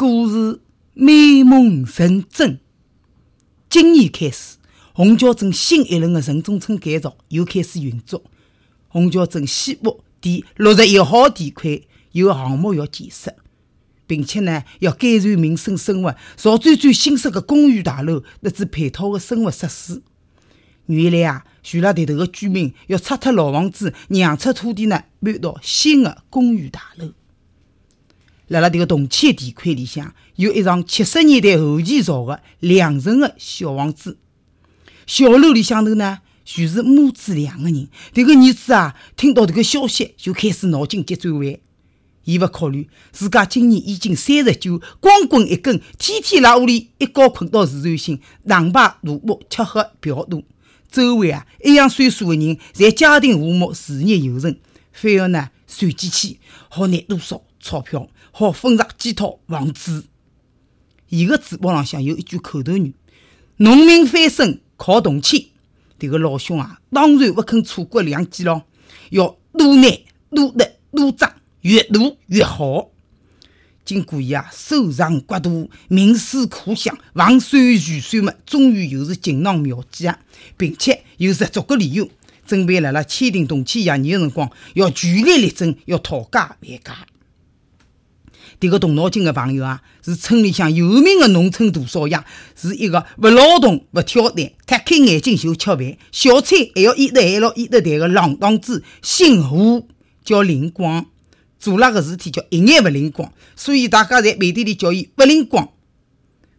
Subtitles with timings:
[0.00, 0.60] 故事
[0.94, 2.60] 美梦成真。
[3.68, 4.56] 今年开始，
[4.92, 8.22] 虹桥镇新一轮的城中村改造又开始运作。
[8.86, 11.80] 虹桥镇西部第六十一号地块
[12.12, 13.34] 有项目要建设，
[14.06, 20.00] 并且呢要改善民生生活，造最最新式的公寓大楼乃至配套的生活设施。
[20.86, 27.14] 原来啊，徐拉地头的居民要拆脱老房子，让出土地呢，搬到新的公寓大楼。
[28.48, 34.18] 辣辣迭个同区地块里向，有一幢七十年代后期造的两层的小房子。
[35.06, 37.88] 小楼里向头呢，全是母子两个人。
[38.14, 41.56] 迭个儿子啊，听到迭个消息就开始脑筋急转弯。
[42.24, 50.44] 伊勿考虑自家今年已经三十九，光棍一根，天天辣屋里一觉困到自然醒，打牌赌博吃喝嫖赌。
[50.90, 54.56] 周围啊，一样岁数的人，侪家庭和睦，事业有成，
[54.92, 56.38] 反而呢，算计起
[56.68, 60.04] 好拿多少钞票，好分上几套房子。
[61.08, 62.94] 伊个嘴巴浪向有一句口头语
[63.58, 65.46] ：“农民翻身靠动迁。”
[65.98, 68.64] 迭个老兄啊，当然勿肯错过良机咯，
[69.10, 69.88] 要多拿
[70.30, 71.28] 多得多挣，
[71.62, 72.90] 越多越好。
[73.84, 80.20] 经过伊啊，搜肠刮肚、冥思苦想、防算预算么，终于又是锦囊妙计啊，
[80.56, 82.08] 并且有十足个理由，
[82.46, 87.06] 准备辣辣签订动迁协议个辰光，要据理力争，要讨价还价。
[88.60, 92.22] 迭个动脑筋个朋友啊，是村里向有名个农村大少爷，
[92.56, 99.86] 是一个勿劳动、勿挑担、摊开眼睛就吃饭，小菜还要一得还要一得淡个浪荡子，姓胡，
[100.24, 101.06] 叫林光。
[101.60, 105.70] 做那个事体叫一眼勿灵光，所以大家在背地里叫伊勿灵光。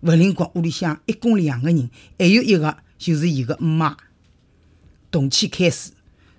[0.02, 3.95] 勿灵光屋里向一共两个人，还有一个就是伊个姆妈。
[5.09, 5.92] 动迁开始，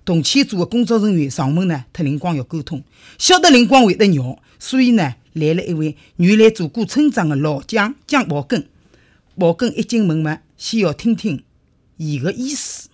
[0.05, 2.83] 动迁组的工作人员上门呢，特灵光要沟通，
[3.17, 8.67] 晓得灵光会得绕，所以呢，来了一位原来做过村长的老将姜宝根。
[9.37, 11.43] 宝根一进门嘛，先要听听
[11.97, 12.89] 伊个意思。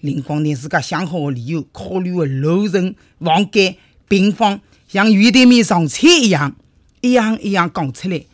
[0.00, 3.76] 灵光拿自家想好的理由，考虑的楼层、房间、
[4.08, 4.60] 平方。
[4.88, 6.56] 像鱼对面上菜一样，
[7.02, 8.24] 一样一样讲出来。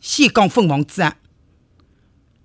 [0.00, 1.16] 先讲分房子啊，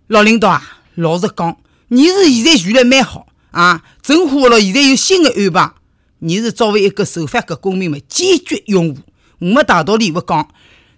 [0.08, 1.58] 老领导啊，老实讲，
[1.90, 5.74] 你是现在住了蛮好啊，政府了现在有新的安排，
[6.20, 9.02] 你是作为一个守法的公民们坚决拥护。
[9.40, 10.50] 我没大道理不讲，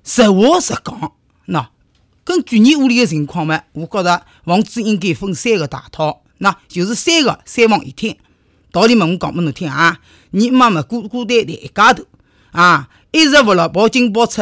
[0.04, 1.12] 实话实讲。
[1.48, 1.68] 喏，
[2.24, 8.16] 根据你屋里的情况嘛，我觉着房子应该分三个大套，那就是三个三房一厅。
[8.72, 10.00] 道理嘛，我讲拨侬听啊，
[10.32, 12.06] 你妈妈孤孤单单一家头。
[12.52, 14.42] 啊，一直勿了报进报出，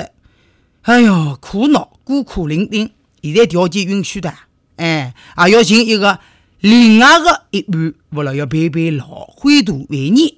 [0.84, 2.92] 哎哟，苦恼孤苦伶仃。
[3.22, 4.34] 现在条件允许的，
[4.78, 6.20] 哎，还要寻一个
[6.62, 10.36] 另外的一半，勿了要陪陪老，欢度晚年。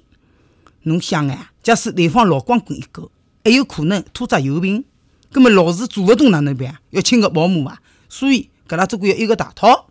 [0.82, 3.08] 侬想啊，假使对方老光棍一个，
[3.44, 4.84] 还有可能拖着有病，
[5.32, 6.78] 葛么老是做勿动哪能办？
[6.90, 7.80] 要请个保姆啊。
[8.08, 9.88] 所以，搿拉总归要一个大套。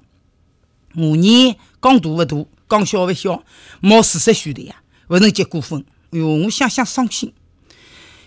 [0.95, 3.43] 我呢，讲大勿大，讲小勿小，
[3.79, 4.75] 冒四十岁的呀，
[5.07, 5.83] 勿能结过婚。
[6.11, 7.33] 哎哟，我想想伤心。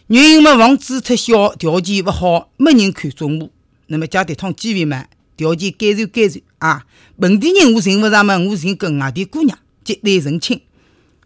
[0.09, 3.51] 原因嘛，房子太小，条件勿好，没人看中我。
[3.89, 5.07] 那么借迭趟机会嘛，
[5.37, 6.87] 条件改善改善啊！
[7.19, 10.63] 本地人我寻勿着嘛，我寻个外地姑娘结对成亲。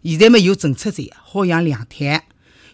[0.03, 2.27] 现在嘛有政策在，好养两胎，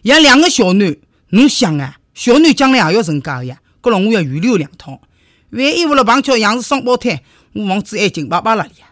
[0.03, 0.97] 养两个小囡。
[1.33, 5.01] 侬想啊，小囡将来也要成家个呀，搿了我要预留两套。
[5.49, 7.23] 万一为了碰巧养是双胞胎，
[7.53, 8.87] 我房子还紧巴巴了里呀。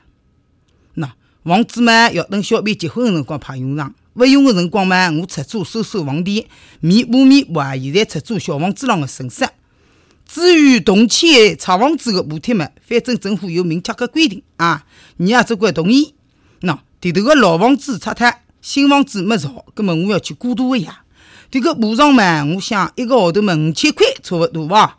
[0.95, 1.11] 喏，
[1.47, 3.93] 房子嘛要等小编结婚个辰光派用场。
[4.15, 6.45] 勿用个辰光嘛，我出租收收房钿，
[6.79, 7.77] 弥补弥补啊！
[7.77, 9.47] 现在出租小房子浪个损失。
[10.27, 14.83] 至于动迁拆房子个补贴嘛，反正政府有明确个规定啊，
[15.17, 16.15] 你也只管同意。
[16.61, 21.03] 喏，迭头个老房子拆脱，新房子没造，葛末我要去过渡个呀。
[21.51, 24.97] 迭个补偿嘛，我想一个号头嘛五千块差勿多伐？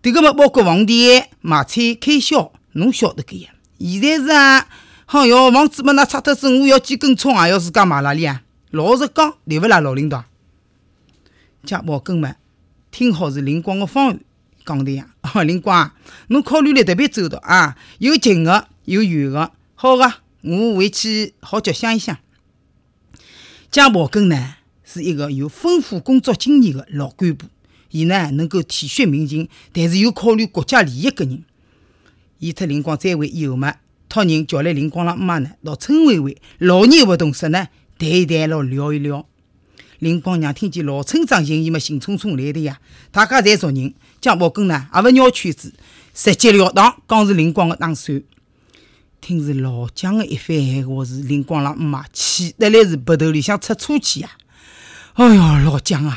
[0.00, 3.50] 迭个嘛包括房钿、买菜开销，侬晓得个呀。
[3.78, 4.68] 现在是啊。
[5.04, 8.42] 好哟，房子么那拆脱子，我要几根葱也要自家买哪里啊？
[8.70, 10.22] 老实讲，对勿啦，老领导？
[11.64, 12.36] 家宝根嘛，
[12.92, 14.20] 听好是灵光的方案，
[14.64, 15.08] 讲的呀。
[15.22, 15.90] 哦， 灵光，
[16.28, 19.50] 侬考虑了特别周到啊，有近的，有远的。
[19.74, 20.12] 好个，
[20.42, 22.16] 我回去好叫想一想。
[23.72, 24.54] 家宝根呢，
[24.92, 27.46] 是一个有丰富工作经验的老干部，
[27.92, 31.44] 伊呢能够体恤民情，但是又考虑国家利益个人。
[32.40, 33.76] 伊特灵光再会以后嘛。
[34.08, 39.24] 托人叫来林光拉姆妈呢，到村委会老年活动室呢谈一谈咯，聊一聊。
[40.00, 42.80] 林光娘听见老村长寻伊么，兴冲冲来的呀。
[43.12, 45.72] 大家侪熟人，江宝根呢也勿绕圈子，
[46.12, 48.20] 直截了当讲是林光的打算。
[49.20, 54.30] 听是老蒋的一番闲话，是林光拉姆妈气得来是鼻头里向出粗气呀！
[55.14, 56.16] 哎哟，老蒋啊，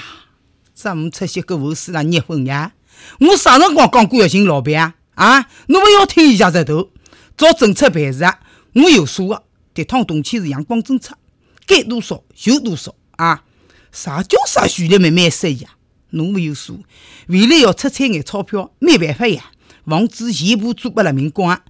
[0.76, 2.74] 怎么出些个后事来捏婚呀？
[3.20, 4.94] 我啥辰光讲过要寻老板啊？
[5.16, 6.92] 啊，侬勿要听伊家石头。
[7.36, 8.40] 照政策办事啊，
[8.74, 9.44] 我有数个。
[9.74, 11.18] 这趟动迁是阳光政策，
[11.66, 13.44] 该多少就多少啊！
[13.92, 15.70] 啥叫啥徐立慢慢说呀？
[16.12, 16.84] 侬没有数，
[17.26, 19.46] 未来要出彩眼钞票，没办法呀。
[19.88, 21.62] 房子全部租拨了民工啊，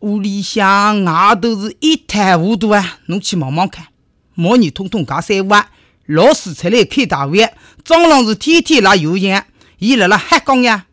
[0.00, 2.98] 屋里向外头是一塌糊涂啊！
[3.06, 3.86] 侬去望望看，
[4.34, 5.70] 毛年通通加三五啊！
[6.08, 7.46] 老师出来开大会，
[7.84, 9.44] 张老是天天拉油钱，
[9.78, 10.86] 伊辣辣瞎讲呀！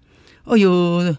[0.43, 1.15] 哎哟！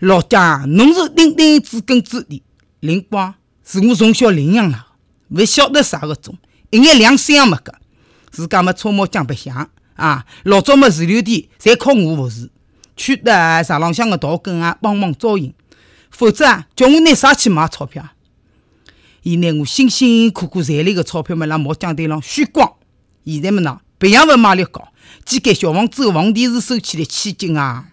[0.00, 2.42] 老家，侬是顶顶知根知底，
[2.80, 4.88] 灵光是我从小领养了，
[5.28, 6.36] 勿晓得啥个种，
[6.70, 7.72] 一眼良心也没个，
[8.32, 10.26] 自家么搓毛浆白相啊！
[10.42, 12.50] 老早么自留地侪靠我服侍，
[12.96, 15.54] 去的茶浪向个稻根啊，帮忙照应，
[16.10, 18.04] 否则啊，叫我拿啥去买钞票？
[19.22, 22.72] 伊拿我辛辛苦苦赚来个钞票么，辣毛浆堆上虚光。
[23.30, 24.88] 现在么呢，培养物卖力高，
[25.26, 27.88] 几间小房子个房地是收起来千金啊！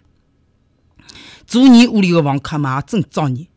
[1.45, 3.47] 做你屋里个房客嘛，真造孽！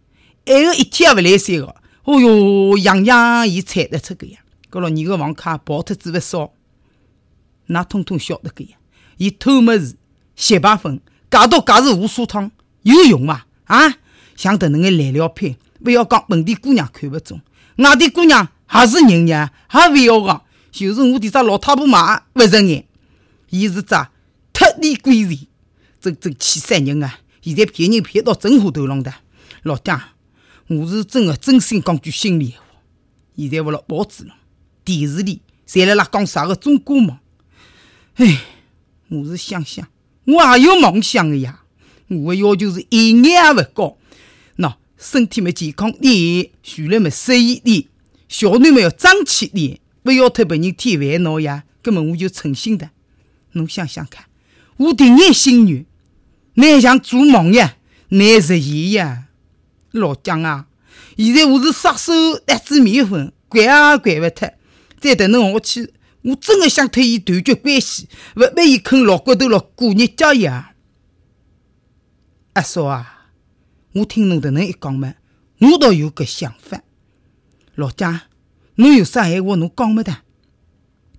[0.44, 4.40] 还有一天也勿来三个，哦哟，样样伊猜得出个呀。
[4.70, 6.52] 搿老你个房客跑脱子勿少，
[7.69, 8.70] 㑚通通晓得个呀。
[9.19, 9.96] 伊偷么事，
[10.34, 11.00] 吸排粉，
[11.31, 12.50] 假毒假是无数趟，
[12.82, 13.46] 有用伐？
[13.66, 13.94] 啊，
[14.34, 17.40] 像迭能个烂料品，勿要讲本地姑娘看勿中，
[17.76, 20.42] 外地姑娘也是人呀，也勿要讲。
[20.70, 22.87] 就是我迭只老太婆嘛，勿顺眼。
[23.50, 23.94] 伊是只
[24.53, 25.38] 特地鬼人，
[26.00, 27.20] 真真气死人啊！
[27.41, 29.15] 现在骗人骗到真火头上的，
[29.62, 29.99] 老爹，
[30.67, 32.65] 我是真的真心讲句心里话。
[33.37, 34.35] 现在勿辣报纸了，
[34.85, 37.17] 电视里侪辣辣讲啥个中国梦。
[38.17, 38.41] 唉，
[39.09, 39.88] 我是想想，
[40.25, 41.62] 我也有梦想的呀。
[42.09, 43.97] 我的要求是一眼也勿高，
[44.56, 47.85] 喏，身体么健康点，学历么适意点，
[48.29, 51.64] 小囡么要争气点，勿要特别人添烦恼呀。
[51.80, 52.90] 根本我就诚心的，
[53.52, 54.26] 侬想想看，
[54.76, 55.86] 我第一心愿。
[56.54, 57.76] 难像做梦呀，
[58.08, 59.28] 难实现呀！
[59.92, 60.66] 老蒋啊，
[61.16, 62.12] 现在我是杀手
[62.44, 64.52] 搭子面粉，管也管勿脱。
[65.00, 70.74] 再等侬下去，我真的想脱伊断绝关系，勿拨伊啃老骨头了过日脚呀！
[72.54, 73.28] 阿嫂啊，
[73.92, 75.14] 我听侬迭能一讲嘛，
[75.60, 76.82] 我倒有个想法。
[77.76, 78.20] 老蒋，
[78.78, 80.19] 侬有啥闲话侬讲没得？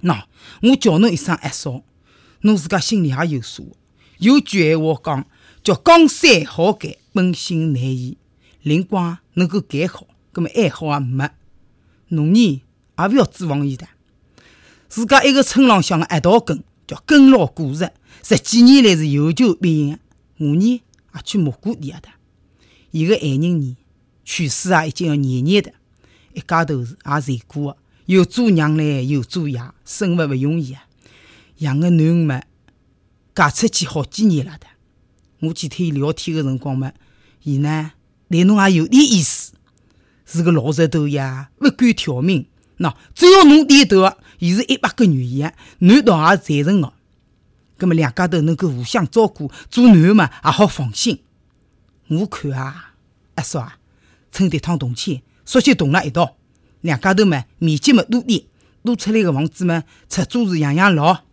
[0.02, 0.24] 喏，
[0.62, 1.84] 我叫侬一声阿嫂，
[2.42, 3.76] 侬自家心里也有数。
[4.20, 5.28] 有句闲话讲，
[5.62, 8.18] 叫江山好改，本性难移。
[8.62, 11.30] 灵光能够改好，葛么爱好也没。
[12.08, 12.62] 侬呢
[12.98, 13.86] 也勿要指望伊的。
[14.88, 17.92] 自家一个村浪向个一道根，叫根老果实，
[18.24, 20.00] 十几年来是有求必应。
[20.38, 20.82] 我呢
[21.14, 22.08] 也去摸过底下的。
[22.92, 23.76] 伊个爱人呢
[24.24, 25.74] 去世啊，已经要廿年的。
[26.34, 30.86] 一家头是也随过个，又做娘嘞，又做爷，生活勿容易啊。
[31.58, 32.44] 养个囡恩们。
[33.36, 34.68] 嫁出去好几年了的，
[35.40, 36.92] 我去听伊聊天的辰光嘛，
[37.44, 37.94] 伊呢
[38.30, 39.54] 对侬也有点意思，
[40.26, 42.48] 是个老实头呀，不敢挑明。
[42.80, 46.92] 喏，只要侬点头，伊是一百个愿意，侬倒也赞成个。
[47.78, 51.22] 葛么两家头能够互相照顾，做囡嘛也好放心。
[52.10, 52.96] 我看啊，
[53.36, 53.78] 阿叔啊，
[54.34, 56.36] 趁这趟动迁，索性动了一道，
[56.82, 58.44] 两家头嘛面积嘛多点，
[58.84, 61.24] 多出来的房子嘛出租是样样老，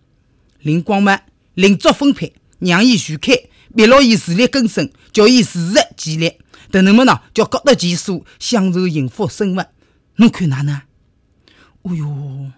[0.61, 1.21] 灵光嘛。
[1.53, 3.35] 另作分配，让伊全开，
[3.75, 6.33] 逼牢伊自力更生，叫伊自食其力。
[6.71, 7.21] 等能么呢？
[7.35, 9.67] 叫各得其所，享受幸福生活。
[10.17, 10.81] 侬看哪能？
[11.83, 12.53] 哦哟，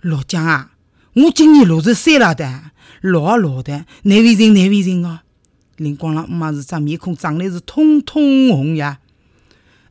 [0.00, 0.72] 老蒋啊，
[1.14, 2.72] 我今年六十三了的，
[3.02, 5.20] 老啊老的，难为情难为情哦。
[5.76, 8.98] 林光郎妈是张面孔长得是通通红呀。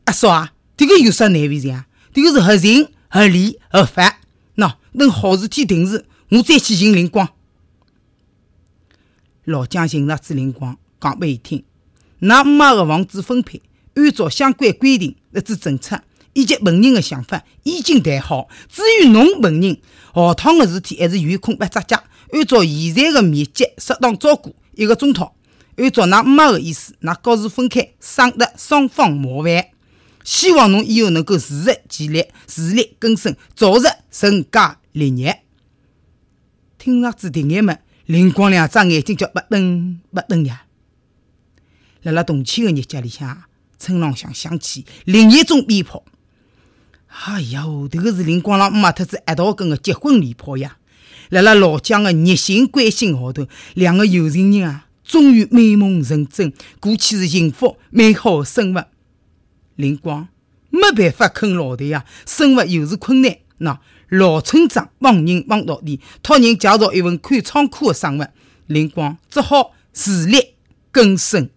[0.04, 1.86] 阿嫂啊，这个有啥难为情啊？
[2.12, 4.20] 这个是合情合理合法。
[4.56, 7.28] 喏，等好事体定时，我再去寻林光。
[9.44, 11.64] 老蒋寻着朱灵光，讲拨伊听：，
[12.20, 13.62] 㑚妈个房子分配，
[13.94, 16.02] 按照相关规定、那支政策
[16.32, 18.48] 以及本人的想法，已经谈好。
[18.68, 19.78] 至于侬本人，
[20.14, 22.02] 下趟个事体还是有空八只脚，
[22.32, 25.32] 按照现在个面积，适当照顾一个钟头。
[25.76, 29.68] 按照㑚妈个意思，㑚各自分开，省得双方麻烦。
[30.26, 35.42] 希望侬以后能够自食其力，自力更生，早日成家立业。
[36.76, 37.78] 听上去第眼么？
[38.06, 40.64] 灵光两只眼睛叫不瞪不瞪呀！
[42.02, 43.44] 辣辣动迁的日脚里向，
[43.78, 46.04] 村浪向响起另一种鞭炮。
[47.06, 50.78] 哎呀，迭个是林光郎妈特子一道跟的结婚礼炮呀！
[51.30, 58.88] 辣辣老蒋的热心关心下头，两个有情人啊，终于美梦成真，过起是幸福美好的生活。
[59.76, 60.28] 林光
[60.70, 63.78] 没办法啃老的呀，生活又是困难，喏。
[64.08, 68.28] 老村长帮人帮到底，托人介绍一份看仓库的生活，
[68.66, 70.54] 林光只好自力
[70.92, 71.50] 更生。